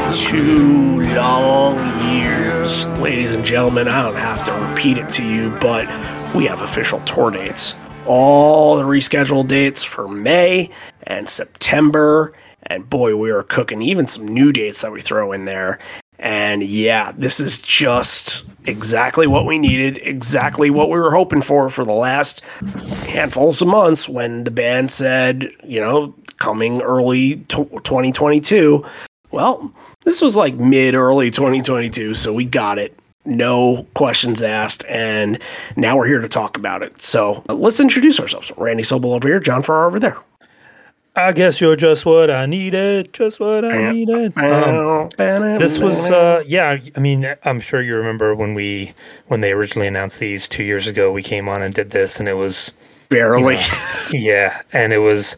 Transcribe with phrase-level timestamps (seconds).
[0.05, 1.77] for two long
[2.15, 2.87] years.
[3.01, 5.87] Ladies and gentlemen, I don't have to repeat it to you, but
[6.35, 7.74] we have official tour dates.
[8.07, 10.71] All the rescheduled dates for May
[11.02, 12.32] and September.
[12.63, 15.79] And boy, we are cooking even some new dates that we throw in there.
[16.19, 21.71] And yeah, this is just exactly what we needed, exactly what we were hoping for
[21.71, 22.41] for the last
[23.07, 28.85] handfuls of months when the band said, you know, coming early t- 2022.
[29.30, 29.73] Well,
[30.05, 32.99] this was like mid early 2022, so we got it.
[33.25, 35.38] No questions asked, and
[35.77, 36.99] now we're here to talk about it.
[37.01, 38.51] So uh, let's introduce ourselves.
[38.57, 40.16] Randy Sobel over here, John Farrar over there.
[41.19, 44.38] I guess you're just what I needed, just what I needed.
[44.38, 45.09] Um,
[45.59, 46.79] this was, uh, yeah.
[46.95, 48.95] I mean, I'm sure you remember when we
[49.27, 51.10] when they originally announced these two years ago.
[51.10, 52.71] We came on and did this, and it was
[53.09, 53.55] barely.
[53.57, 53.65] you know,
[54.13, 55.37] yeah, and it was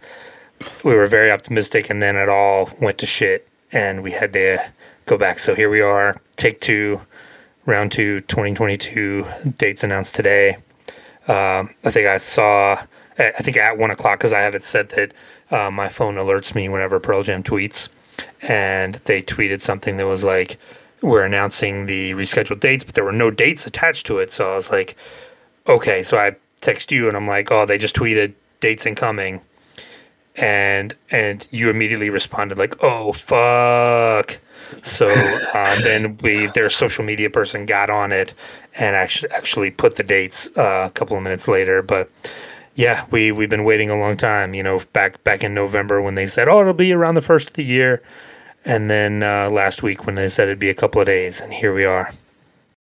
[0.85, 4.59] we were very optimistic, and then it all went to shit, and we had to
[5.07, 5.39] go back.
[5.39, 7.01] So here we are, take two,
[7.67, 10.59] round two, 2022 dates announced today.
[11.27, 12.85] Um, I think I saw,
[13.21, 15.13] I think at one o'clock because I have it set that
[15.51, 17.89] uh, my phone alerts me whenever Pearl Jam tweets,
[18.43, 20.59] and they tweeted something that was like,
[21.03, 24.33] "We're announcing the rescheduled dates," but there were no dates attached to it.
[24.33, 24.97] So I was like,
[25.67, 29.41] "Okay." So I text you, and I'm like, "Oh, they just tweeted dates incoming,"
[30.37, 34.39] and and you immediately responded like, "Oh fuck."
[34.83, 38.35] So uh, then we, their social media person got on it
[38.79, 41.83] and actually actually put the dates uh, a couple of minutes later.
[41.83, 42.11] But
[42.81, 44.55] yeah, we we've been waiting a long time.
[44.55, 47.49] You know, back back in November when they said, "Oh, it'll be around the first
[47.49, 48.03] of the year,"
[48.65, 51.53] and then uh, last week when they said it'd be a couple of days, and
[51.53, 52.13] here we are.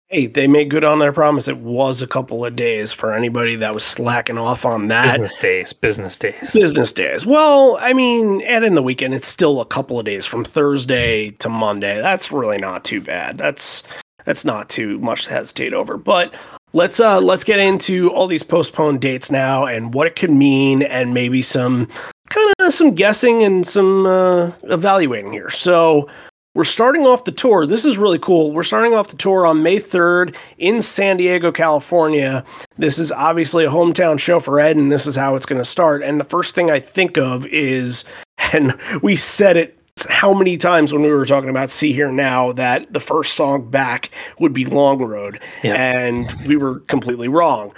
[0.09, 1.49] Hey, they made good on their promise.
[1.49, 5.11] It was a couple of days for anybody that was slacking off on that.
[5.11, 6.51] Business days, business days.
[6.53, 7.25] Business days.
[7.25, 11.31] Well, I mean, and in the weekend, it's still a couple of days from Thursday
[11.31, 11.99] to Monday.
[11.99, 13.37] That's really not too bad.
[13.37, 13.83] That's
[14.23, 15.97] that's not too much to hesitate over.
[15.97, 16.33] But
[16.73, 20.83] let's uh let's get into all these postponed dates now and what it could mean,
[20.83, 21.87] and maybe some
[22.29, 25.49] kind of some guessing and some uh, evaluating here.
[25.49, 26.09] So.
[26.55, 27.67] We're starting off the tour.
[27.67, 28.51] This is really cool.
[28.51, 32.43] We're starting off the tour on May 3rd in San Diego, California.
[32.79, 35.63] This is obviously a hometown show for Ed, and this is how it's going to
[35.63, 36.01] start.
[36.01, 38.05] And the first thing I think of is,
[38.53, 42.51] and we said it how many times when we were talking about Sea Hear Now
[42.53, 45.75] that the first song back would be Long Road, Yeah.
[45.75, 47.73] and we were completely wrong.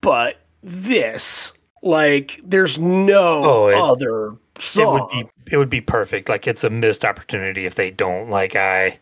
[0.00, 1.52] But this,
[1.82, 5.08] like, there's no Oh, it- other It song.
[5.12, 6.28] would be it would be perfect.
[6.28, 8.30] Like it's a missed opportunity if they don't.
[8.30, 8.98] Like I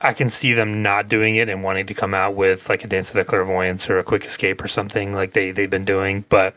[0.00, 2.86] I can see them not doing it and wanting to come out with like a
[2.86, 6.24] Dance of the Clairvoyants or a Quick Escape or something like they they've been doing.
[6.28, 6.54] But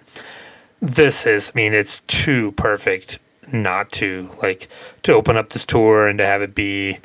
[0.82, 3.18] this is, I mean, it's too perfect
[3.52, 4.70] not to like
[5.04, 7.00] to open up this tour and to have it be.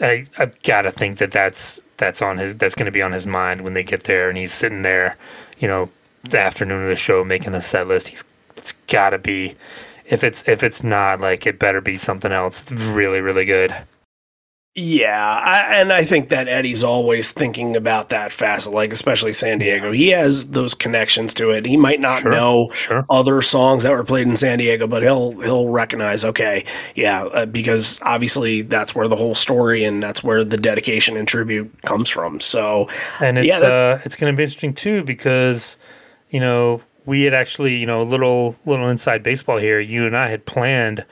[0.00, 3.12] I I've got to think that that's that's on his that's going to be on
[3.12, 5.16] his mind when they get there and he's sitting there,
[5.58, 5.90] you know,
[6.22, 8.08] the afternoon of the show making the set list.
[8.08, 8.24] He's
[8.56, 9.56] it's got to be
[10.06, 13.74] if it's if it's not like it better be something else really really good.
[14.76, 19.58] Yeah, I, and I think that Eddie's always thinking about that facet, like especially San
[19.58, 19.90] Diego.
[19.90, 21.66] He has those connections to it.
[21.66, 23.04] He might not Sure, know Sure.
[23.10, 26.24] other songs that were played in San Diego, but he'll he'll recognize.
[26.24, 26.64] Okay,
[26.94, 31.26] yeah, uh, because obviously that's where the whole story and that's where the dedication and
[31.26, 32.38] tribute comes from.
[32.38, 32.88] So
[33.20, 35.78] And it's Yeah, that- uh it's going to be interesting too because
[36.30, 39.80] you know we had actually you know a little little inside baseball here.
[39.80, 41.04] You and I had planned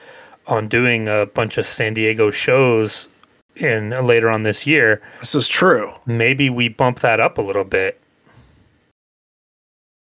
[0.47, 3.09] on doing a bunch of San Diego shows
[3.61, 5.01] in later on this year.
[5.19, 5.93] this is true.
[6.05, 7.99] Maybe we bump that up a little bit.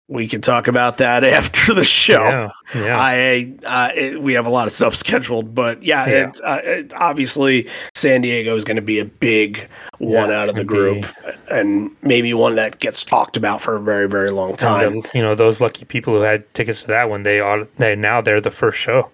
[0.07, 2.23] We can talk about that after the show.
[2.23, 2.49] Yeah.
[2.75, 2.97] Yeah.
[2.99, 6.29] I uh, it, we have a lot of stuff scheduled, but yeah, Yeah.
[6.29, 10.49] It, uh, it, obviously San Diego is going to be a big one Yeah, out
[10.49, 11.05] of the group,
[11.49, 14.93] and maybe one that gets talked about for a very very long time.
[14.93, 17.23] And, you know those lucky people who had tickets to that one.
[17.23, 19.09] They all they now they're the first show.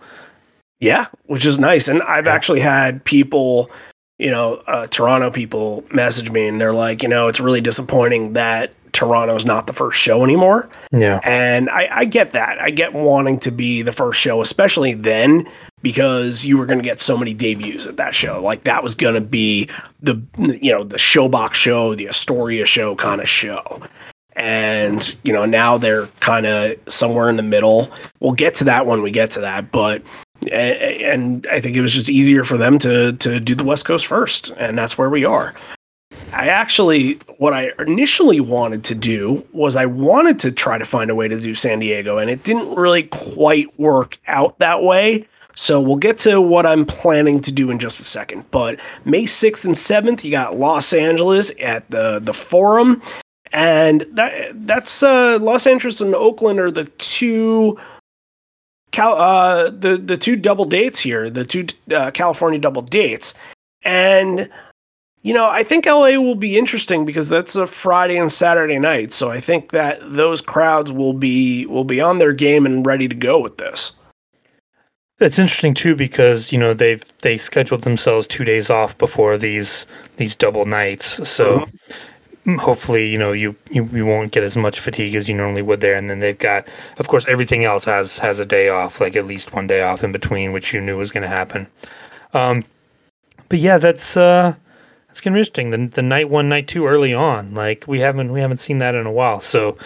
[0.80, 1.88] Yeah, which is nice.
[1.88, 3.72] And I've actually had people,
[4.20, 8.34] you know, uh, Toronto people message me and they're like, you know, it's really disappointing
[8.34, 10.70] that Toronto's not the first show anymore.
[10.92, 11.20] Yeah.
[11.24, 12.60] And I, I get that.
[12.60, 15.48] I get wanting to be the first show, especially then
[15.84, 18.42] because you were going to get so many debuts at that show.
[18.42, 19.70] Like that was going to be
[20.02, 23.82] the you know the Showbox show, the Astoria show kind of show.
[24.36, 27.92] And you know now they're kind of somewhere in the middle.
[28.20, 30.02] We'll get to that when we get to that, but
[30.52, 34.06] and I think it was just easier for them to to do the West Coast
[34.06, 35.54] first, and that's where we are.
[36.34, 41.10] I actually, what I initially wanted to do was I wanted to try to find
[41.10, 45.26] a way to do San Diego, and it didn't really quite work out that way.
[45.56, 48.50] So we'll get to what I'm planning to do in just a second.
[48.52, 53.02] But May 6th and 7th, you got Los Angeles at the the Forum,
[53.52, 57.80] and that that's uh, Los Angeles and Oakland are the two.
[58.98, 63.36] Cal, uh, the the two double dates here, the two uh, California double dates,
[63.84, 64.50] and
[65.22, 69.14] you know, I think LA will be interesting because that's a Friday and Saturday night.
[69.14, 73.08] So I think that those crowds will be will be on their game and ready
[73.08, 73.92] to go with this.
[75.20, 79.86] It's interesting too because you know they've they scheduled themselves two days off before these
[80.16, 81.94] these double nights, so mm-hmm.
[82.56, 85.82] Hopefully you know you, you you won't get as much fatigue as you normally would
[85.82, 85.96] there.
[85.96, 86.68] And then they've got,
[86.98, 90.04] of course, everything else has has a day off, like at least one day off
[90.04, 91.68] in between, which you knew was going to happen.
[92.34, 92.64] Um,
[93.50, 94.56] but yeah, that's uh,
[95.08, 95.72] that's gonna be interesting.
[95.72, 98.96] The the night one, night two, early on, like we haven't we haven't seen that
[98.96, 99.42] in a while.
[99.42, 99.78] So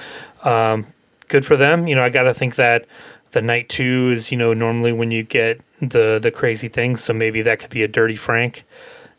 [0.44, 0.88] um,
[1.28, 1.88] good for them.
[1.88, 2.86] You know, I got to think that
[3.32, 7.14] the night two is you know normally when you get the the crazy things so
[7.14, 8.64] maybe that could be a dirty frank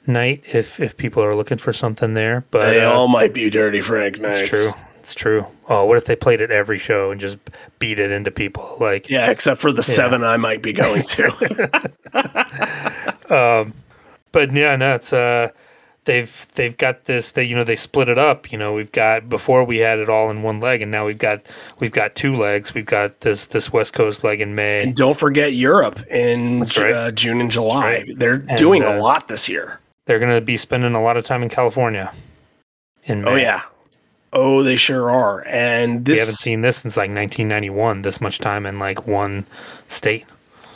[0.06, 3.49] night if if people are looking for something there but they uh, all might be
[3.50, 4.50] dirty frank nights.
[4.50, 4.82] it's true.
[4.99, 5.46] It's true.
[5.69, 7.38] Oh what if they played it every show and just
[7.78, 8.76] beat it into people?
[8.81, 9.94] Like yeah except for the yeah.
[9.94, 11.93] seven i might be going to.
[13.62, 13.75] Um
[14.31, 15.49] but yeah no it's uh
[16.05, 18.50] they've they've got this they you know they split it up.
[18.50, 21.19] You know we've got before we had it all in one leg and now we've
[21.19, 21.43] got
[21.78, 22.75] we've got two legs.
[22.75, 24.82] We've got this this west coast leg in may.
[24.82, 26.93] And don't forget europe in right.
[26.93, 27.84] uh, june and july.
[27.84, 28.19] right.
[28.19, 31.16] they're and, doing uh, a lot this year they're going to be spending a lot
[31.16, 32.12] of time in california
[33.04, 33.40] in oh, may.
[33.40, 33.62] oh yeah
[34.32, 38.38] oh they sure are and this we haven't seen this since like 1991 this much
[38.38, 39.46] time in like one
[39.88, 40.25] state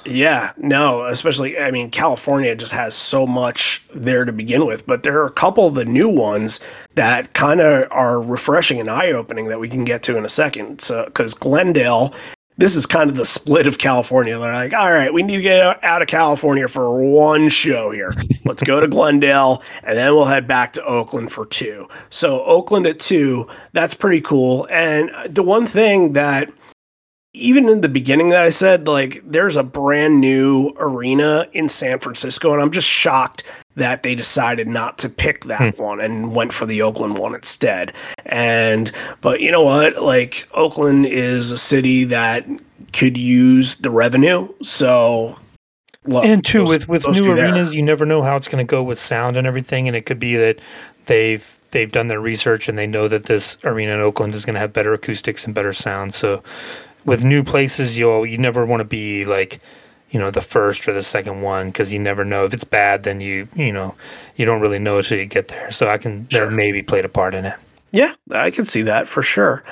[0.06, 5.02] yeah, no, especially I mean California just has so much there to begin with, but
[5.02, 6.61] there are a couple of the new ones
[6.94, 10.81] that kind of are refreshing and eye-opening that we can get to in a second.
[10.81, 12.14] So cuz Glendale
[12.58, 14.38] this is kind of the split of California.
[14.38, 18.14] They're like, all right, we need to get out of California for one show here.
[18.44, 21.88] Let's go to Glendale, and then we'll head back to Oakland for two.
[22.11, 24.67] So, Oakland at two, that's pretty cool.
[24.70, 26.50] And the one thing that
[27.36, 31.98] even in the beginning that I said, like, there's a brand new arena in San
[31.98, 33.44] Francisco, and I'm just shocked
[33.74, 35.82] that they decided not to pick that hmm.
[35.82, 37.92] one and went for the Oakland one instead.
[38.24, 38.90] And,
[39.20, 40.02] but you know what?
[40.02, 42.46] Like, Oakland is a city that
[42.94, 44.48] could use the revenue.
[44.62, 45.38] So,
[46.06, 47.76] look, and two, with, with new arenas, there.
[47.76, 49.86] you never know how it's going to go with sound and everything.
[49.88, 50.58] And it could be that
[51.04, 54.55] they've, they've done their research and they know that this arena in Oakland is going
[54.55, 56.14] to have better acoustics and better sound.
[56.14, 56.43] So
[57.06, 59.60] with new places, you'll you never want to be like
[60.10, 63.05] you know the first or the second one because you never know if it's bad.
[63.05, 63.94] Then you you know
[64.36, 65.70] you don't really know until you get there.
[65.70, 66.46] So I can sure.
[66.46, 67.55] that maybe played a part in it.
[67.93, 69.65] Yeah, I can see that for sure.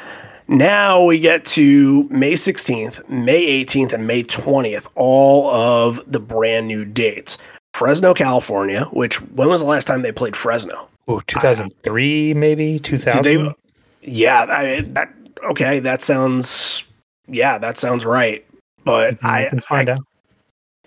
[0.46, 6.68] Now we get to May 16th, May 18th, and May 20th, all of the brand
[6.68, 7.38] new dates.
[7.72, 10.88] Fresno, California, which when was the last time they played Fresno?
[11.08, 13.54] Oh, 2003 maybe, 2000?
[14.02, 15.12] yeah, I, that
[15.50, 16.84] okay, that sounds
[17.28, 18.44] yeah, that sounds right.
[18.84, 20.00] But mm-hmm, I can find I, out.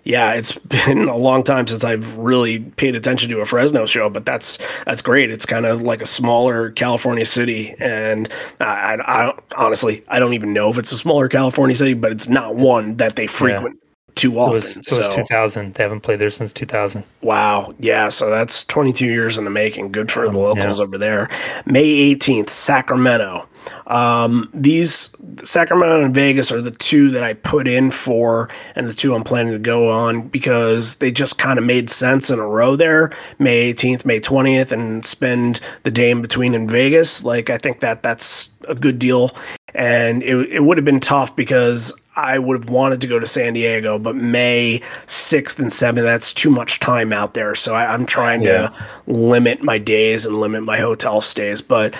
[0.04, 4.08] Yeah, it's been a long time since I've really paid attention to a Fresno show,
[4.08, 5.30] but that's that's great.
[5.30, 8.28] It's kind of like a smaller California city, and
[8.60, 12.10] I, I, I honestly I don't even know if it's a smaller California city, but
[12.10, 13.76] it's not one that they frequent.
[13.76, 13.84] Yeah.
[14.14, 14.52] Too often.
[14.52, 15.06] It was, it so.
[15.06, 15.74] was 2000.
[15.74, 17.04] They haven't played there since 2000.
[17.22, 17.72] Wow.
[17.78, 18.08] Yeah.
[18.08, 19.92] So that's 22 years in the making.
[19.92, 20.84] Good for the locals yeah.
[20.84, 21.28] over there.
[21.66, 23.46] May 18th, Sacramento.
[23.86, 25.10] Um, these
[25.44, 29.24] Sacramento and Vegas are the two that I put in for, and the two I'm
[29.24, 33.12] planning to go on because they just kind of made sense in a row there.
[33.38, 37.24] May 18th, May 20th, and spend the day in between in Vegas.
[37.24, 39.30] Like I think that that's a good deal,
[39.74, 43.26] and it it would have been tough because I would have wanted to go to
[43.26, 47.54] San Diego, but May 6th and 7th, that's too much time out there.
[47.54, 48.68] So I, am trying yeah.
[48.68, 48.74] to
[49.06, 51.62] limit my days and limit my hotel stays.
[51.62, 51.94] But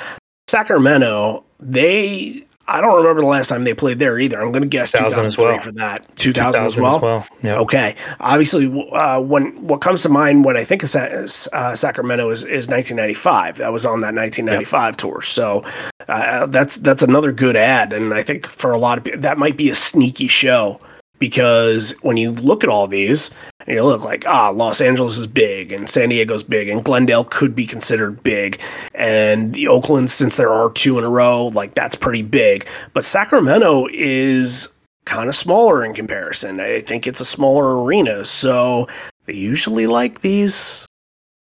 [0.49, 4.41] Sacramento, they I don't remember the last time they played there either.
[4.41, 5.59] I'm going to guess 2000 as 2003 well.
[5.59, 6.17] for that.
[6.17, 7.27] 2000, as well.
[7.43, 7.59] Yeah.
[7.61, 7.95] Okay.
[8.21, 11.09] Obviously, uh, when what comes to mind when I think of Sa-
[11.57, 13.57] uh, Sacramento is, is 1995.
[13.57, 15.23] That was on that 1995 tour.
[15.23, 15.65] So
[16.09, 19.39] uh, that's that's another good ad, and I think for a lot of people that
[19.39, 20.79] might be a sneaky show
[21.19, 23.31] because when you look at all these
[23.67, 27.25] and you look like ah Los Angeles is big and San Diego's big and Glendale
[27.25, 28.61] could be considered big.
[28.95, 32.67] And the Oakland since there are two in a row like that's pretty big.
[32.93, 34.69] But Sacramento is
[35.05, 36.61] kind of smaller in comparison.
[36.61, 38.25] I think it's a smaller arena.
[38.25, 38.87] So
[39.27, 40.87] they usually like these.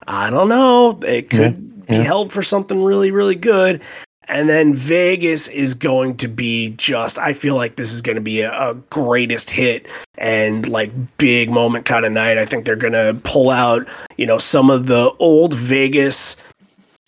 [0.06, 0.99] I don't know.
[1.06, 1.99] It could Yeah, yeah.
[2.00, 3.82] be held for something really really good
[4.28, 8.23] and then Vegas is going to be just, I feel like this is going to
[8.23, 9.87] be a, a greatest hit
[10.18, 12.38] and like big moment kind of night.
[12.38, 16.37] I think they're going to pull out, you know, some of the old Vegas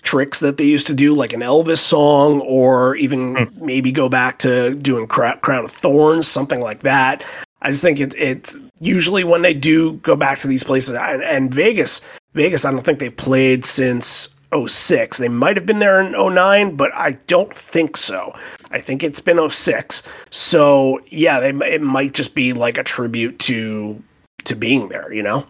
[0.03, 3.67] tricks that they used to do, like an Elvis song, or even hmm.
[3.67, 7.25] maybe go back to doing Crown of Thorns, something like that.
[7.61, 11.23] I just think it, it's usually when they do go back to these places and,
[11.25, 15.19] and Vegas, Vegas, I don't think they've played since 06.
[15.19, 18.35] They might have been there in 09, but I don't think so.
[18.71, 20.03] I think it's been 06.
[20.31, 24.03] So yeah, they, it might just be like a tribute to
[24.45, 25.47] to being there, you know?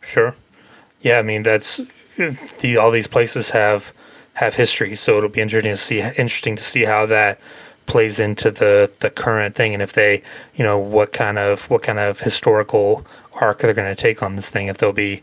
[0.00, 0.34] Sure.
[1.02, 1.80] Yeah, I mean that's
[2.60, 3.92] the all these places have
[4.34, 7.38] have history, so it'll be interesting to see interesting to see how that
[7.86, 10.22] plays into the the current thing and if they,
[10.54, 13.04] you know, what kind of what kind of historical
[13.40, 15.22] arc they're going to take on this thing if they'll be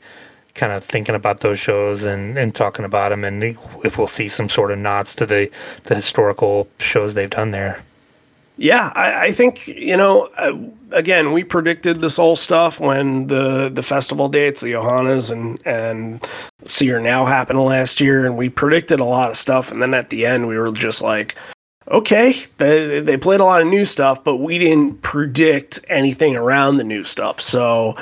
[0.58, 3.44] kind of thinking about those shows and, and talking about them and
[3.84, 5.50] if we'll see some sort of nods to the
[5.86, 7.84] the historical shows they've done there.
[8.58, 10.30] Yeah, I, I think you know.
[10.38, 10.58] Uh,
[10.92, 16.28] again, we predicted this whole stuff when the the festival dates, the Johannes and and
[16.66, 19.72] Sea Hear Now happened last year, and we predicted a lot of stuff.
[19.72, 21.36] And then at the end, we were just like,
[21.90, 26.78] okay, they they played a lot of new stuff, but we didn't predict anything around
[26.78, 27.40] the new stuff.
[27.40, 27.96] So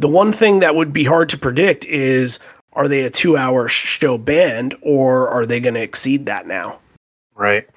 [0.00, 2.38] the one thing that would be hard to predict is
[2.72, 6.78] are they a two hour show band or are they going to exceed that now?
[7.34, 7.68] Right.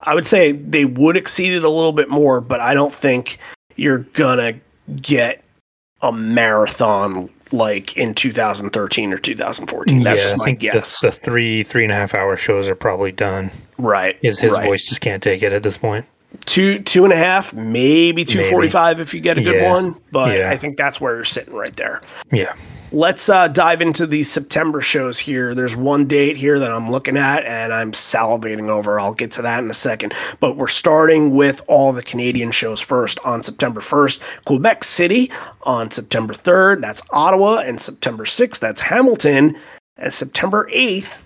[0.00, 3.38] I would say they would exceed it a little bit more, but I don't think
[3.76, 4.54] you're gonna
[5.00, 5.42] get
[6.02, 10.02] a marathon like in 2013 or 2014.
[10.02, 11.00] That's yeah, just I my think the- guess.
[11.00, 13.50] The, three three and a half hour shows are probably done.
[13.78, 14.16] right.
[14.22, 14.64] His his right.
[14.64, 16.06] voice just can't take it at this point.
[16.44, 19.70] Two two and a half, maybe 245 if you get a good Yeah.
[19.70, 19.96] one.
[20.12, 20.50] But Yeah.
[20.50, 22.00] I think that's where you're sitting right there.
[22.30, 22.52] Yeah.
[22.92, 25.56] Let's uh, dive into these September shows here.
[25.56, 29.00] There's one date here that I'm looking at and I'm salivating over.
[29.00, 30.14] I'll get to that in a second.
[30.38, 34.20] But we're starting with all the Canadian shows first on September 1st.
[34.44, 36.80] Quebec City on September 3rd.
[36.80, 37.56] That's Ottawa.
[37.58, 39.56] And September 6th, that's Hamilton.
[39.98, 41.22] And September 8th,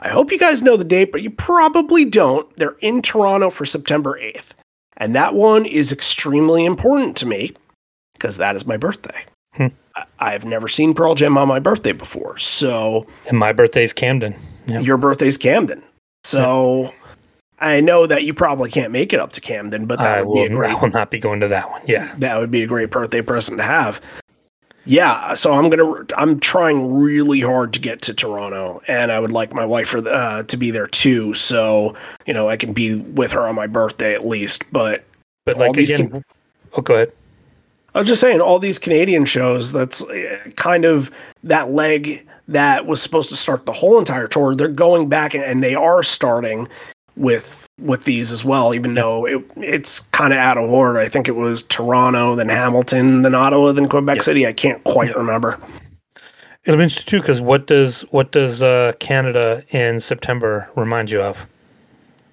[0.00, 2.54] I hope you guys know the date, but you probably don't.
[2.56, 4.50] They're in Toronto for September 8th.
[4.96, 7.52] And that one is extremely important to me
[8.14, 9.24] because that is my birthday.
[9.54, 9.66] Hmm.
[9.94, 12.38] I- I've never seen Pearl Jam on my birthday before.
[12.38, 14.34] So And my birthday's Camden.
[14.66, 14.80] Yeah.
[14.80, 15.82] your birthday's Camden.
[16.24, 16.92] So
[17.58, 20.34] I know that you probably can't make it up to Camden, but that I would
[20.34, 21.82] be a great I will not be going to that one.
[21.86, 22.14] Yeah.
[22.18, 24.00] that would be a great birthday present to have.
[24.90, 29.30] Yeah, so I'm gonna I'm trying really hard to get to Toronto, and I would
[29.30, 31.32] like my wife for the, uh, to be there too.
[31.32, 31.94] So
[32.26, 34.64] you know I can be with her on my birthday at least.
[34.72, 35.04] But
[35.44, 36.24] But like these again,
[36.72, 37.12] oh, go ahead.
[37.94, 41.12] I was just saying, all these Canadian shows, that's uh, kind of
[41.44, 44.56] that leg that was supposed to start the whole entire tour.
[44.56, 46.66] They're going back and, and they are starting
[47.20, 50.98] with with these as well, even though it, it's kind of out of order.
[50.98, 54.22] I think it was Toronto, then Hamilton, then Ottawa, then Quebec Yep.
[54.22, 54.46] City.
[54.46, 55.16] I can't quite Yep.
[55.16, 55.58] remember.
[56.64, 61.22] It'll be interesting too because what does what does uh, Canada in September remind you
[61.22, 61.46] of?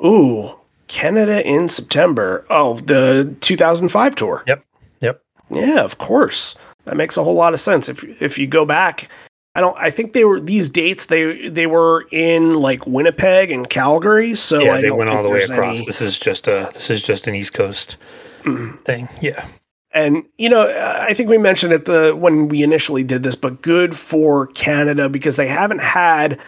[0.03, 0.55] Ooh,
[0.87, 2.45] Canada in September.
[2.49, 4.43] Oh, the 2005 tour.
[4.47, 4.63] Yep.
[5.01, 5.21] Yep.
[5.51, 6.55] Yeah, of course.
[6.85, 7.89] That makes a whole lot of sense.
[7.89, 9.09] If if you go back,
[9.57, 9.75] I don't.
[9.79, 11.07] I think they were these dates.
[11.07, 14.35] They they were in like Winnipeg and Calgary.
[14.35, 15.77] So yeah, I they don't went all the way across.
[15.79, 17.97] any- This is just a this is just an East Coast
[18.43, 18.79] Mm.
[18.85, 19.09] thing.
[19.19, 19.45] Yeah.
[19.93, 20.61] And you know,
[21.01, 25.09] I think we mentioned it the when we initially did this, but good for Canada
[25.09, 26.39] because they haven't had.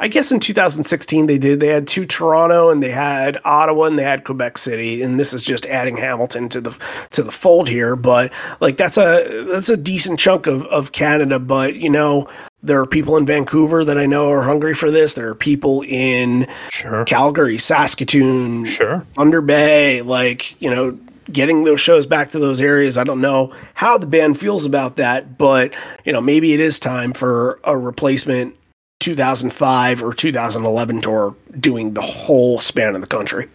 [0.00, 1.60] I guess in 2016 they did.
[1.60, 5.32] They had two Toronto and they had Ottawa and they had Quebec City, and this
[5.32, 6.76] is just adding Hamilton to the
[7.10, 7.94] to the fold here.
[7.94, 11.38] But like that's a that's a decent chunk of of Canada.
[11.38, 12.26] But you know,
[12.64, 15.14] there are people in Vancouver that I know are hungry for this.
[15.14, 17.04] There are people in Sure.
[17.04, 19.00] Calgary, Saskatoon, Sure.
[19.12, 20.98] Thunder Bay, like, you know,
[21.30, 22.96] getting those shows back to those areas.
[22.98, 26.78] I don't know how the band feels about that, but, you know, maybe it is
[26.78, 28.56] time for a replacement
[29.00, 33.46] 2005 or 2011 tour doing the whole span of the country.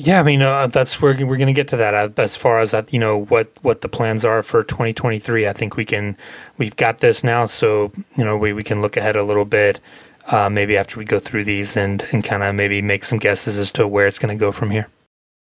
[0.00, 1.92] Yeah, I mean uh, that's where we're going to get to that.
[1.92, 5.48] Uh, as far as that, you know what what the plans are for 2023.
[5.48, 6.16] I think we can
[6.56, 9.80] we've got this now, so you know we, we can look ahead a little bit.
[10.28, 13.58] Uh, maybe after we go through these and and kind of maybe make some guesses
[13.58, 14.86] as to where it's going to go from here.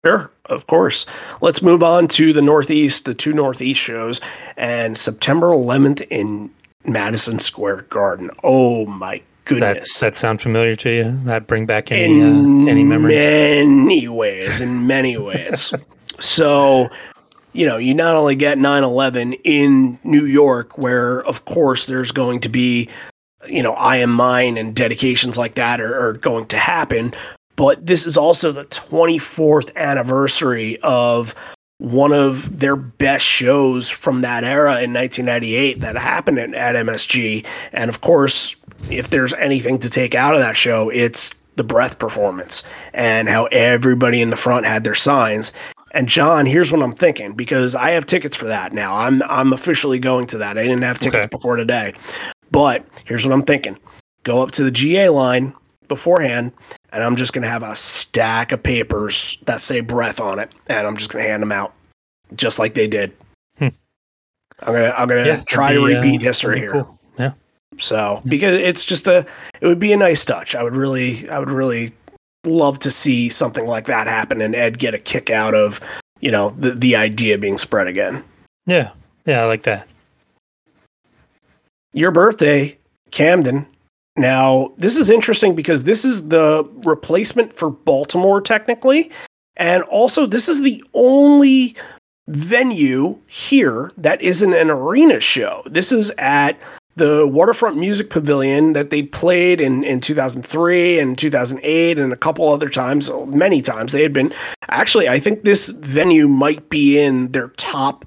[0.07, 1.05] Sure, of course.
[1.41, 4.21] Let's move on to the Northeast, the two Northeast shows,
[4.57, 6.51] and September 11th in
[6.85, 8.31] Madison Square Garden.
[8.45, 10.01] Oh my goodness.
[10.01, 11.21] That, that sound familiar to you?
[11.25, 13.17] That bring back any uh, any memories?
[13.17, 15.73] many ways, in many ways.
[16.19, 16.89] so,
[17.53, 22.41] you know, you not only get 9/11 in New York, where of course there's going
[22.41, 22.89] to be,
[23.47, 27.15] you know, I am mine and dedications like that are, are going to happen,
[27.57, 31.35] but this is also the 24th anniversary of
[31.85, 37.47] one of their best shows from that era in 1998 that happened at, at MSG.
[37.73, 38.57] And of course,
[38.91, 42.65] if there's anything to take out of that show, it's the breath performance
[42.95, 45.53] and how everybody in the front had their signs.
[45.91, 48.97] And John, here's what I'm thinking because I have tickets for that now.
[48.97, 50.59] I'm I'm officially going to that.
[50.59, 51.29] I didn't have tickets okay.
[51.31, 51.93] before today.
[52.51, 53.79] But here's what I'm thinking.
[54.25, 55.55] Go up to the GA line
[55.87, 56.53] beforehand
[56.95, 60.51] and I'm just going to have a stack of papers that say breath on it,
[60.69, 61.75] and I'm just going to hand them out,
[62.35, 63.13] just like they did.
[63.59, 63.69] Hmm.
[64.63, 66.73] I'm gonna I'm gonna yeah, try be, to repeat uh, history here.
[66.73, 66.99] Cool.
[67.19, 67.33] Yeah.
[67.79, 69.27] So because it's just a
[69.61, 70.55] it would be a nice touch.
[70.55, 71.93] I would really I would really
[72.47, 75.81] love to see something like that happen and Ed get a kick out of
[76.21, 78.23] you know the the idea being spread again.
[78.67, 78.93] Yeah.
[79.27, 79.89] Yeah, I like that.
[81.93, 82.77] Your birthday,
[83.11, 83.67] Camden,
[84.17, 89.11] now, this is interesting because this is the replacement for Baltimore, technically.
[89.57, 91.77] And also, this is the only
[92.29, 95.63] venue here that isn't an arena show.
[95.67, 96.59] This is at
[96.97, 102.49] the Waterfront Music Pavilion that they played in, in 2003 and 2008 and a couple
[102.49, 103.93] other times, many times.
[103.93, 104.33] They had been
[104.69, 108.05] actually, I think this venue might be in their top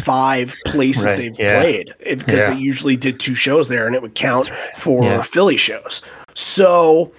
[0.00, 1.60] five places right, they've yeah.
[1.60, 2.54] played because yeah.
[2.54, 4.76] they usually did two shows there and it would count right.
[4.76, 5.22] for yeah.
[5.22, 6.02] Philly shows.
[6.34, 7.12] So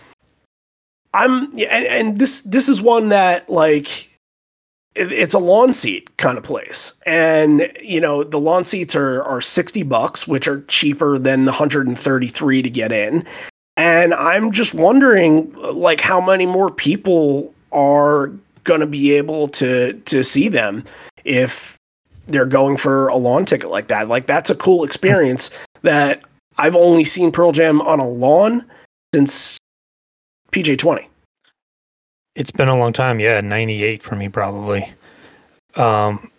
[1.13, 4.07] I'm and, and this this is one that like
[4.95, 6.93] it, it's a lawn seat kind of place.
[7.05, 11.51] And you know, the lawn seats are are 60 bucks, which are cheaper than the
[11.51, 13.25] 133 to get in.
[13.77, 18.31] And I'm just wondering like how many more people are
[18.63, 20.83] going to be able to to see them
[21.23, 21.77] if
[22.27, 24.07] they're going for a lawn ticket like that.
[24.07, 26.21] Like that's a cool experience that
[26.57, 28.65] I've only seen Pearl Jam on a lawn
[29.13, 29.57] since
[30.51, 31.09] PJ twenty.
[32.35, 34.93] It's been a long time, yeah, ninety eight for me probably.
[35.75, 36.31] Um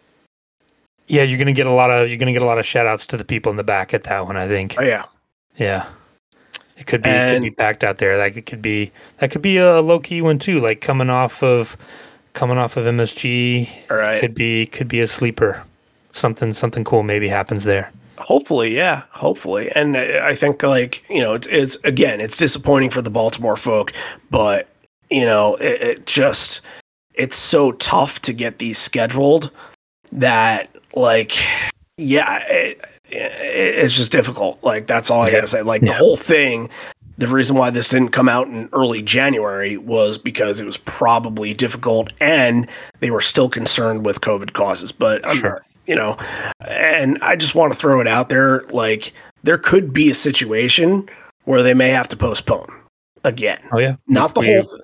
[1.06, 3.06] yeah, you're gonna get a lot of you're gonna get a lot of shout outs
[3.06, 4.74] to the people in the back at that one, I think.
[4.78, 5.04] Oh yeah.
[5.56, 5.88] Yeah.
[6.76, 8.18] It could be and, it could be packed out there.
[8.18, 11.42] Like it could be that could be a low key one too, like coming off
[11.42, 11.76] of
[12.32, 13.70] coming off of MSG.
[13.90, 14.20] All right.
[14.20, 15.62] Could be could be a sleeper
[16.16, 17.92] something something cool maybe happens there.
[18.18, 19.70] Hopefully, yeah, hopefully.
[19.74, 23.92] And I think like you know, it's, it's again, it's disappointing for the Baltimore folk,
[24.30, 24.68] but
[25.10, 26.62] you know, it, it just
[27.16, 29.50] it's so tough to get these scheduled
[30.12, 31.36] that like
[31.96, 35.88] yeah it, it, it's just difficult like that's all i gotta say like yeah.
[35.88, 36.70] the whole thing
[37.18, 41.52] the reason why this didn't come out in early january was because it was probably
[41.54, 42.68] difficult and
[43.00, 46.16] they were still concerned with covid causes but um, sure you know,
[46.60, 48.62] and I just want to throw it out there.
[48.70, 51.08] Like, there could be a situation
[51.44, 52.68] where they may have to postpone
[53.24, 53.60] again.
[53.72, 53.96] Oh, yeah.
[54.06, 54.80] Not the we, whole thing.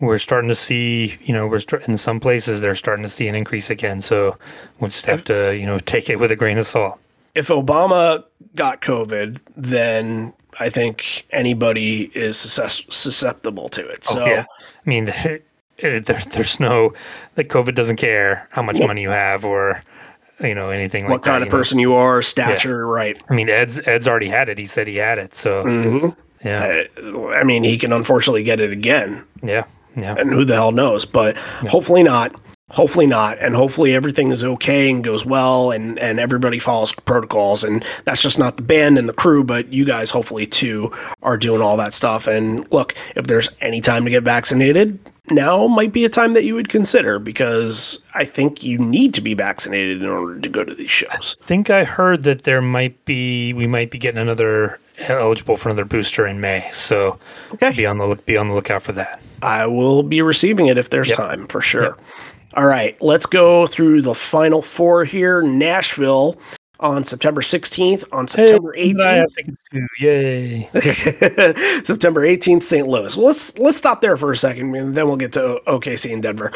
[0.00, 3.34] We're starting to see, you know, we're in some places they're starting to see an
[3.34, 4.00] increase again.
[4.00, 4.36] So
[4.78, 6.98] we'll just have to, you know, take it with a grain of salt.
[7.34, 14.06] If Obama got COVID, then I think anybody is susceptible to it.
[14.10, 14.44] Oh, so, yeah.
[14.50, 15.06] I mean,
[15.78, 16.92] there, there's no,
[17.36, 19.82] like, COVID doesn't care how much money you have or,
[20.40, 21.12] you know anything like that.
[21.12, 21.82] what like kind that, of person know?
[21.82, 22.92] you are, stature, yeah.
[22.92, 23.22] right?
[23.28, 24.58] I mean, Ed's Ed's already had it.
[24.58, 26.46] He said he had it, so mm-hmm.
[26.46, 26.84] yeah.
[26.98, 29.24] I, I, mean, he can unfortunately get it again.
[29.42, 29.64] Yeah,
[29.96, 30.14] yeah.
[30.18, 31.04] And who the hell knows?
[31.04, 31.70] But yeah.
[31.70, 32.34] hopefully not.
[32.70, 37.62] Hopefully not, and hopefully everything is okay and goes well, and and everybody follows protocols.
[37.62, 41.36] And that's just not the band and the crew, but you guys hopefully too are
[41.36, 42.26] doing all that stuff.
[42.26, 44.98] And look, if there's any time to get vaccinated,
[45.30, 49.20] now might be a time that you would consider because I think you need to
[49.20, 51.36] be vaccinated in order to go to these shows.
[51.40, 55.56] I think I heard that there might be we might be getting another uh, eligible
[55.56, 56.70] for another booster in May.
[56.74, 57.18] So
[57.54, 57.72] okay.
[57.72, 59.20] be on the look be on the lookout for that.
[59.42, 61.18] I will be receiving it if there's yep.
[61.18, 61.82] time for sure.
[61.82, 62.00] Yep.
[62.54, 65.42] All right, let's go through the final four here.
[65.42, 66.38] Nashville
[66.78, 69.56] on September 16th, on September hey, 18th.
[69.98, 70.68] Yay.
[71.84, 72.86] September 18th, St.
[72.86, 73.16] Louis.
[73.16, 76.22] Well, let's let's stop there for a second and then we'll get to OKC and
[76.22, 76.52] Denver.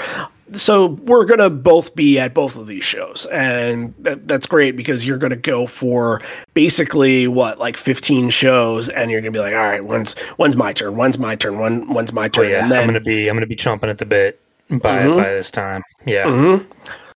[0.53, 5.05] so we're gonna both be at both of these shows, and that, that's great because
[5.07, 6.21] you're gonna go for
[6.55, 10.73] basically what like 15 shows, and you're gonna be like, all right, when's when's my
[10.73, 10.97] turn?
[10.97, 11.59] When's my turn?
[11.59, 12.51] When when's my Oh turn?
[12.51, 15.17] yeah, and then I'm gonna be I'm gonna be chomping at the bit by Mhm.
[15.17, 15.83] by this time.
[16.07, 16.65] Yeah, Mhm.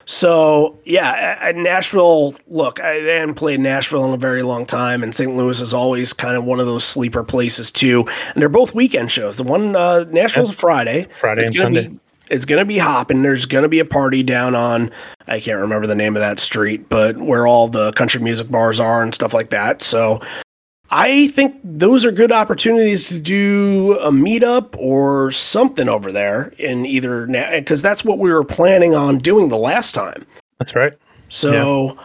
[0.06, 2.34] So yeah, Nashville.
[2.48, 5.34] Look, I haven't played Nashville in a very long time, and St.
[5.34, 8.04] Louis is always kind of one of those sleeper places too.
[8.34, 9.38] And they're both weekend shows.
[9.38, 11.06] The one uh, Nashville's a Friday.
[11.18, 11.88] Friday It's and Sunday.
[11.88, 13.22] Be, it's gonna be hopping.
[13.22, 14.90] There's gonna be a party down on
[15.26, 18.80] I can't remember the name of that street, but where all the country music bars
[18.80, 19.80] are and stuff like that.
[19.80, 20.20] So
[20.96, 26.86] I think those are good opportunities to do a meetup or something over there in
[26.86, 30.24] either now because that's what we were planning on doing the last time.
[30.60, 30.92] That's right.
[31.30, 31.98] So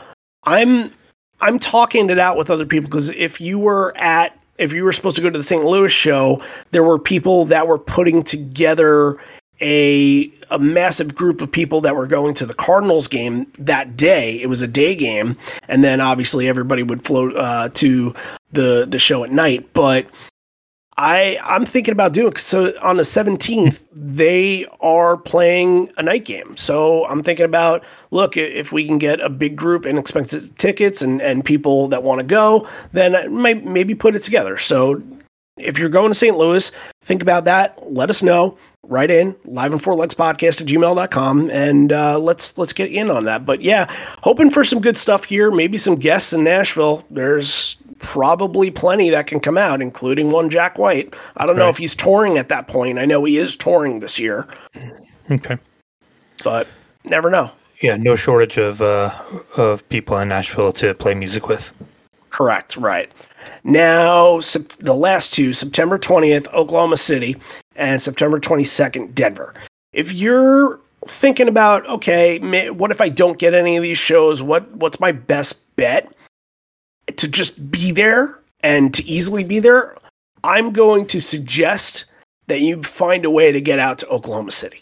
[0.46, 0.92] I'm
[1.40, 4.92] I'm talking it out with other people because if you were at if you were
[4.92, 5.64] supposed to go to the St.
[5.64, 9.18] Louis show, there were people that were putting together
[9.62, 14.42] a a massive group of people that were going to the Cardinals game that day.
[14.42, 18.16] It was a day game, and then obviously everybody would float uh, to
[18.52, 19.74] the the show at night.
[19.74, 20.08] But
[21.00, 26.58] I I'm thinking about doing so on the 17th they are playing a night game.
[26.58, 31.02] So I'm thinking about look if we can get a big group and expensive tickets
[31.02, 34.58] and and people that want to go, then I might maybe put it together.
[34.58, 35.02] So
[35.58, 36.38] if you're going to St.
[36.38, 36.72] Louis,
[37.04, 37.94] think about that.
[37.94, 38.58] Let us know.
[38.84, 43.10] Write in live on four legs podcast at gmail.com and uh, let's let's get in
[43.10, 43.46] on that.
[43.46, 43.86] But yeah,
[44.22, 47.06] hoping for some good stuff here, maybe some guests in Nashville.
[47.10, 51.14] There's probably plenty that can come out, including one Jack White.
[51.38, 52.98] I don't know if he's touring at that point.
[53.00, 54.48] I know he is touring this year,
[55.30, 55.58] Okay.
[56.44, 56.68] but
[57.06, 57.52] never know.
[57.82, 59.14] Yeah, no shortage of uh,
[59.56, 61.74] of people in Nashville to play music with.
[62.30, 62.76] Correct.
[62.78, 63.12] Right.
[63.64, 67.36] Now, sep- the last two, September 20th, Oklahoma City,
[67.76, 69.54] and September 22nd, Denver.
[69.94, 72.38] If you're thinking about, okay,
[72.70, 74.44] what if I don't get any of these shows?
[74.44, 76.14] What What's my best bet?
[77.18, 79.96] To just be there and to easily be there,
[80.44, 82.06] I'm going to suggest
[82.48, 84.82] that you find a way to get out to Oklahoma City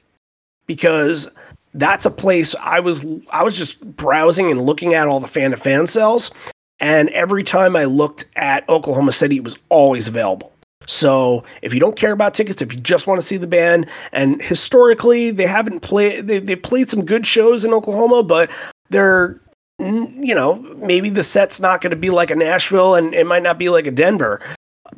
[0.68, 1.30] because
[1.74, 5.52] that's a place I was I was just browsing and looking at all the fan
[5.52, 6.32] to fan sales
[6.80, 10.52] and every time I looked at Oklahoma City, it was always available.
[10.86, 13.88] So if you don't care about tickets, if you just want to see the band,
[14.14, 18.50] and historically they haven't played, they they played some good shows in Oklahoma, but
[18.90, 19.40] they're
[19.80, 23.44] you know maybe the set's not going to be like a Nashville, and it might
[23.44, 24.42] not be like a Denver,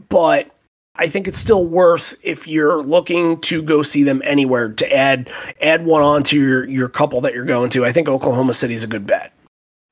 [0.09, 0.51] but
[0.95, 5.31] I think it's still worth if you're looking to go see them anywhere to add
[5.61, 7.85] add one on to your your couple that you're going to.
[7.85, 9.33] I think Oklahoma City is a good bet.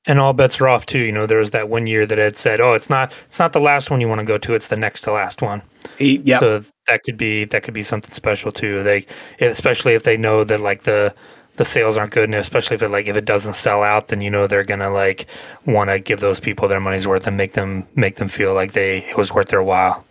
[0.06, 1.00] And all bets are off too.
[1.00, 3.54] You know, there was that one year that had said, "Oh, it's not it's not
[3.54, 5.62] the last one you want to go to; it's the next to last one."
[6.00, 8.84] Yeah, So that could be that could be something special too.
[8.84, 9.06] They,
[9.40, 11.14] especially if they know that like the
[11.58, 14.22] the sales aren't good, and especially if it like if it doesn't sell out, then
[14.22, 15.28] you know they're gonna like
[15.66, 18.74] want to give those people their money's worth and make them make them feel like
[18.74, 20.06] they it was worth their while.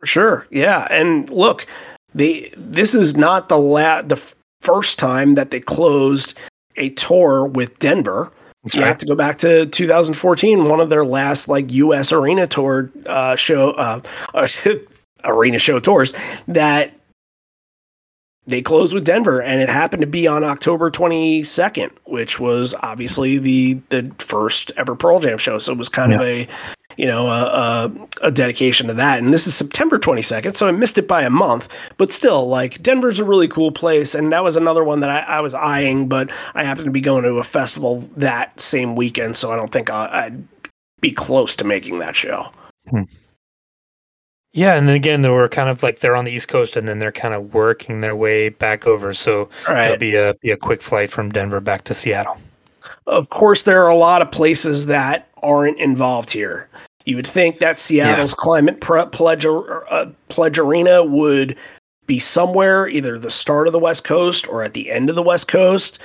[0.00, 0.46] For Sure.
[0.50, 0.86] Yeah.
[0.90, 1.66] And look,
[2.14, 6.38] they this is not the la- the f- first time that they closed
[6.76, 8.32] a tour with Denver.
[8.62, 8.88] That's you right.
[8.88, 12.12] have to go back to 2014, one of their last like U.S.
[12.12, 14.00] arena tour uh, show uh,
[15.24, 16.14] arena show tours
[16.48, 16.92] that
[18.46, 23.38] they closed with Denver, and it happened to be on October 22nd, which was obviously
[23.38, 25.58] the the first ever Pearl Jam show.
[25.58, 26.46] So it was kind of a
[26.96, 29.18] you know a, a, a dedication to that.
[29.18, 32.82] And this is September 22nd, so I missed it by a month, but still, like
[32.82, 36.08] Denver's a really cool place, and that was another one that I, I was eyeing,
[36.08, 39.72] but I happened to be going to a festival that same weekend, so I don't
[39.72, 40.46] think I, I'd
[41.00, 42.50] be close to making that show.
[42.90, 43.02] Hmm.
[44.54, 46.86] Yeah, and then again, they were kind of like they're on the East Coast, and
[46.86, 49.12] then they're kind of working their way back over.
[49.12, 49.86] So right.
[49.86, 52.38] it'll be a be a quick flight from Denver back to Seattle.
[53.08, 56.68] of course, there are a lot of places that aren't involved here.
[57.04, 61.56] You would think that Seattle's climate pre- pledge, uh, pledge arena would
[62.06, 65.22] be somewhere either the start of the West Coast or at the end of the
[65.22, 65.98] West Coast.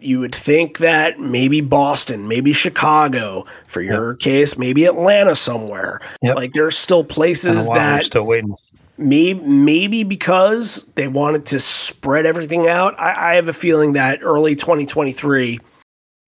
[0.00, 6.00] You would think that maybe Boston, maybe Chicago, for your case, maybe Atlanta somewhere.
[6.22, 6.36] Yep.
[6.36, 8.54] Like there's still places that still waiting.
[8.98, 12.98] maybe maybe because they wanted to spread everything out.
[12.98, 15.60] I, I have a feeling that early 2023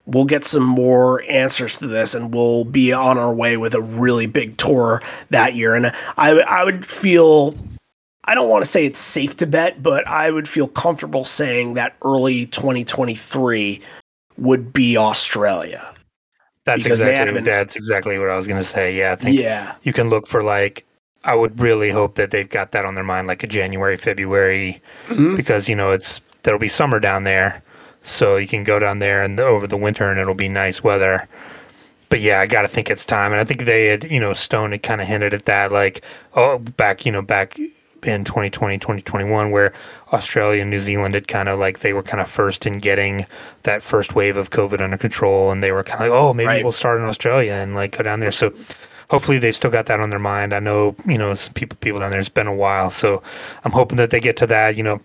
[0.06, 3.80] we'll get some more answers to this, and we'll be on our way with a
[3.80, 5.74] really big tour that year.
[5.74, 7.54] And I I would feel.
[8.24, 11.74] I don't want to say it's safe to bet, but I would feel comfortable saying
[11.74, 13.80] that early 2023
[14.38, 15.92] would be Australia.
[16.64, 18.94] That's exactly haven't- that's exactly what I was gonna say.
[18.96, 19.72] Yeah, I think Yeah.
[19.82, 20.84] you can look for like
[21.24, 24.80] I would really hope that they've got that on their mind like a January, February
[25.08, 25.36] Mhm.
[25.36, 27.62] because you know it's there'll be summer down there.
[28.04, 31.28] so you can go down there and over the winter and it'll be nice weather.
[32.08, 34.32] But yeah, I got to think it's time, and I think they had, you know,
[34.32, 36.02] Stone had kind of hinted at that, like,
[36.34, 37.56] oh, back, you know, back
[38.02, 39.72] in 2020, 2021, where
[40.12, 43.26] Australia and New Zealand had kind of like they were kind of first in getting
[43.62, 46.46] that first wave of COVID under control, and they were kind of like, oh, maybe
[46.48, 46.62] Right.
[46.64, 48.32] we'll start in Australia and like go down there.
[48.32, 48.52] So
[49.10, 50.52] hopefully they still got that on their mind.
[50.52, 52.20] I know, you know, some people people down there.
[52.20, 53.22] It's been a while, so
[53.64, 54.76] I'm hoping that they get to that.
[54.76, 55.00] You know,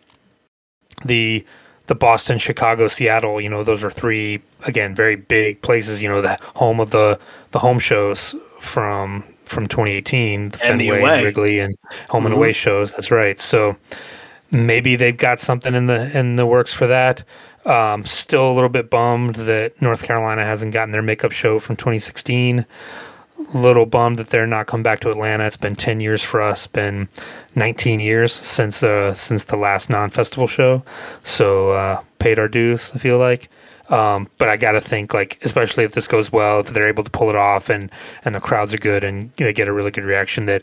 [1.05, 1.45] the
[1.88, 3.39] the Boston, Chicago, Seattle.
[3.39, 6.01] You know, those are three again very big places.
[6.01, 7.19] You know, the home of the
[7.51, 11.23] the home shows from from 2018, the And the Fenway.
[11.23, 11.75] Wrigley, and
[12.10, 12.38] home and Mhm.
[12.38, 12.91] away shows.
[12.93, 13.39] That's right.
[13.39, 13.75] So
[14.51, 17.23] maybe they've got something in the in the works for that.
[17.65, 21.75] Um, still a little bit bummed that North Carolina hasn't gotten their makeup show from
[21.75, 22.65] 2016.
[23.53, 25.45] Little bummed that they're not come back to Atlanta.
[25.45, 26.65] It's been 10 years for us.
[26.65, 27.07] Been
[27.55, 30.81] 19 years since uh, since the last non-festival show.
[31.23, 32.91] So uh, paid our dues.
[32.95, 33.49] I feel like.
[33.89, 37.04] Um, but I got to think like, especially if this goes well, if they're able
[37.04, 37.89] to pull it off and
[38.26, 40.62] and the crowds are good and they get a really good reaction, that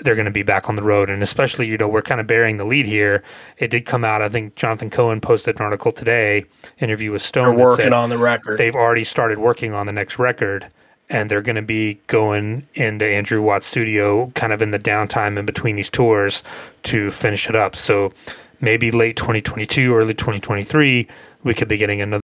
[0.00, 1.08] they're going to be back on the road.
[1.08, 3.22] And especially, you know, we're kind of bearing the lead here.
[3.58, 4.22] It did come out.
[4.22, 6.46] I think Jonathan Cohen posted an article today,
[6.78, 7.56] interview with They're Stone.
[7.56, 8.58] that working on the record.
[8.58, 10.68] They've already started working on the next record.
[11.10, 15.38] And they're going to be going into Andrew Watt's studio kind of in the downtime
[15.38, 16.42] in between these tours
[16.84, 17.76] to finish it up.
[17.76, 18.10] So
[18.58, 21.06] maybe late 2022, early 2023,
[21.44, 22.23] we could be getting another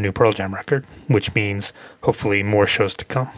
[0.00, 3.28] new Pearl Jam record, which means hopefully more shows to come.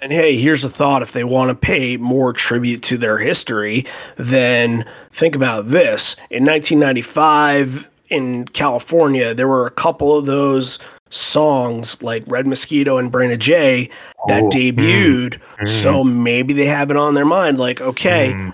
[0.00, 3.86] And hey, here's a thought if they want to pay more tribute to their history,
[4.16, 6.16] then think about this.
[6.30, 10.78] In 1995 in California, there were a couple of those
[11.10, 13.88] songs like Red Mosquito and Brain of J
[14.26, 15.40] that Oh, debuted.
[15.64, 18.52] So maybe they have it on their mind like, okay, Mm.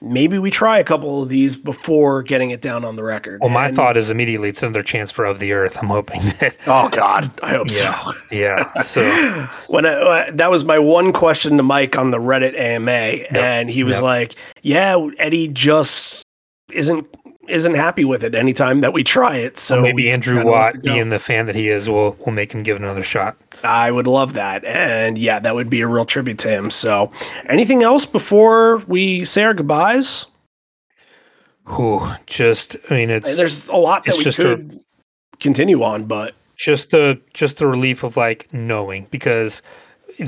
[0.00, 3.40] Maybe we try a couple of these before getting it down on the record.
[3.40, 5.78] Well, my And- thought is immediately it's another chance for Of the Earth.
[5.80, 6.56] I'm hoping that.
[6.66, 7.98] Oh God, I hope Yeah.
[8.04, 8.12] so.
[8.30, 8.82] Yeah.
[8.82, 12.90] So when I, uh, that was my one question to Mike on the Reddit AMA,
[13.30, 14.02] and he was Yep.
[14.02, 16.22] like, "Yeah, Eddie just
[16.72, 17.06] isn't
[17.48, 21.18] isn't happy with it anytime that we try it." So maybe Andrew Watt, being the
[21.18, 23.36] fan that he is, will will make him give it another shot.
[23.62, 26.70] I would love that, and yeah, that would be a real tribute to him.
[26.70, 27.10] So,
[27.48, 30.26] anything else before we say our goodbyes?
[31.66, 34.80] Whew, just I mean it's There's a lot that we just a- could
[35.40, 39.62] continue on, but just the just the relief of like knowing because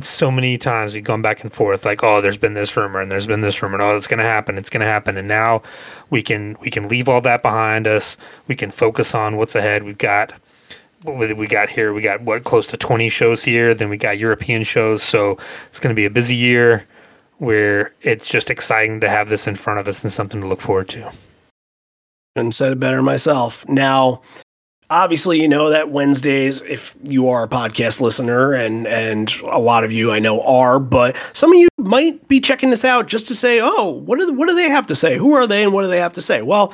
[0.00, 3.10] so many times we've gone back and forth like oh there's been this rumor and
[3.10, 5.16] there's been this rumor and oh it's gonna happen it's gonna happen.
[5.16, 5.62] And now
[6.10, 8.16] we can we can leave all that behind us.
[8.46, 9.84] We can focus on what's ahead.
[9.84, 10.32] We've got
[11.02, 13.74] what we got here we got what close to 20 shows here.
[13.74, 15.02] Then we got European shows.
[15.02, 15.38] So
[15.70, 16.86] it's gonna be a busy year
[17.38, 20.60] where it's just exciting to have this in front of us and something to look
[20.60, 21.10] forward to.
[22.36, 23.66] And said it better myself.
[23.68, 24.22] Now,
[24.90, 29.84] obviously, you know that Wednesdays, if you are a podcast listener, and and a lot
[29.84, 33.28] of you I know are, but some of you might be checking this out just
[33.28, 35.16] to say, oh, what do what do they have to say?
[35.16, 36.42] Who are they, and what do they have to say?
[36.42, 36.72] Well.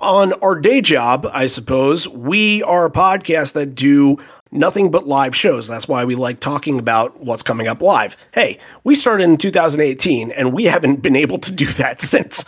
[0.00, 4.18] On our day job, I suppose, we are a podcast that do
[4.50, 5.68] nothing but live shows.
[5.68, 8.16] That's why we like talking about what's coming up live.
[8.32, 12.44] Hey, we started in 2018 and we haven't been able to do that since.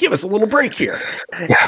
[0.00, 0.98] Give us a little break here.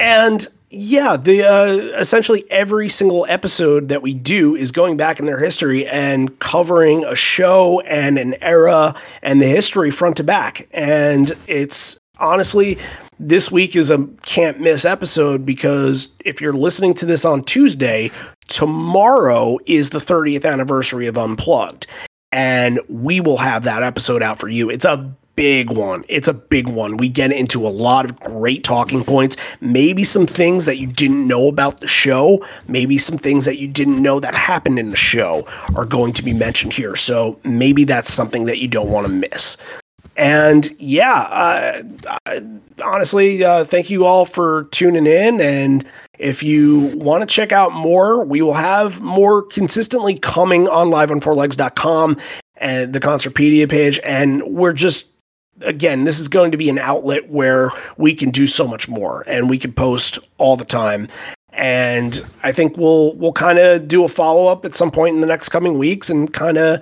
[0.00, 1.66] And yeah, the uh,
[1.98, 7.04] essentially every single episode that we do is going back in their history and covering
[7.04, 10.66] a show and an era and the history front to back.
[10.72, 12.78] And it's honestly
[13.20, 18.10] this week is a can't miss episode because if you're listening to this on Tuesday,
[18.48, 21.86] tomorrow is the 30th anniversary of Unplugged.
[22.32, 24.70] And we will have that episode out for you.
[24.70, 26.04] It's a big one.
[26.08, 26.96] It's a big one.
[26.96, 31.26] We get into a lot of great talking points, maybe some things that you didn't
[31.26, 34.96] know about the show, maybe some things that you didn't know that happened in the
[34.96, 36.96] show are going to be mentioned here.
[36.96, 39.56] So maybe that's something that you don't want to miss.
[40.16, 41.82] And yeah, uh,
[42.26, 42.42] I-
[42.84, 45.40] honestly, uh, thank you all for tuning in.
[45.40, 45.84] And
[46.18, 52.18] if you want to check out more, we will have more consistently coming on liveonfourlegs.com
[52.58, 53.98] and the Concertpedia page.
[54.04, 55.08] And we're just,
[55.60, 59.22] again, this is going to be an outlet where we can do so much more
[59.26, 61.08] and we can post all the time.
[61.52, 65.20] And I think we'll we'll kind of do a follow up at some point in
[65.20, 66.80] the next coming weeks and kind of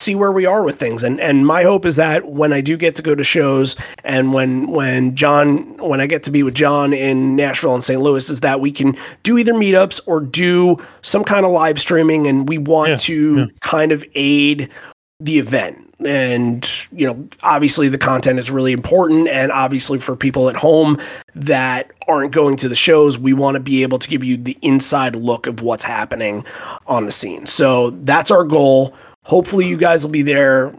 [0.00, 2.78] see where we are with things and and my hope is that when I do
[2.78, 6.54] get to go to shows and when when John when I get to be with
[6.54, 8.00] John in Nashville and St.
[8.00, 12.26] Louis is that we can do either meetups or do some kind of live streaming
[12.26, 14.70] and we want Yeah, to kind of aid
[15.18, 19.28] the event And, you know, obviously the content is really important.
[19.28, 20.98] And obviously for people at home
[21.34, 24.56] that aren't going to the shows, we want to be able to give you the
[24.62, 26.44] inside look of what's happening
[26.86, 27.46] on the scene.
[27.46, 28.94] So that's our goal.
[29.24, 30.74] Hopefully you guys will be there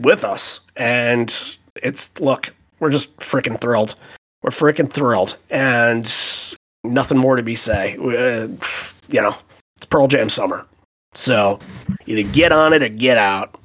[0.00, 0.60] with us.
[0.76, 3.96] And it's, look, we're just freaking thrilled.
[4.42, 5.36] We're freaking thrilled.
[5.50, 6.04] And
[6.84, 7.96] nothing more to be say.
[7.96, 8.48] Uh,
[9.08, 9.36] you know,
[9.76, 10.66] it's Pearl Jam summer.
[11.14, 11.58] So
[12.06, 13.58] either get on it or get out.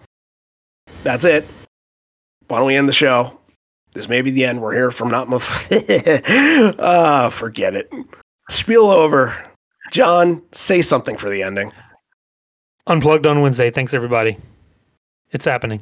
[1.04, 1.46] That's it.
[2.48, 3.38] Why don't we end the show?
[3.94, 4.62] This may be the end.
[4.62, 5.28] We're here from not
[6.80, 7.92] Ah, uh, forget it.
[8.50, 9.36] Spiel over.
[9.92, 11.72] John, say something for the ending.
[12.88, 13.72] Unplugged on Wednesday.
[13.72, 14.38] Thanks, everybody.
[15.32, 15.82] It's happening.